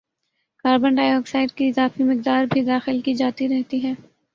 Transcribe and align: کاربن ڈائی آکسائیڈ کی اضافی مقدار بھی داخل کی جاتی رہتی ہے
کاربن 0.65 0.95
ڈائی 0.95 1.09
آکسائیڈ 1.11 1.51
کی 1.51 1.67
اضافی 1.69 2.03
مقدار 2.05 2.45
بھی 2.53 2.63
داخل 2.65 3.01
کی 3.01 3.13
جاتی 3.15 3.49
رہتی 3.49 3.83
ہے 3.83 3.93